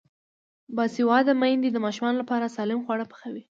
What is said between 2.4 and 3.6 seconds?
سالم خواړه پخوي.